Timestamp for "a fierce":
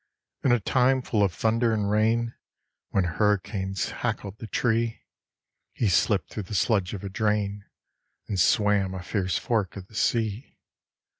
8.95-9.37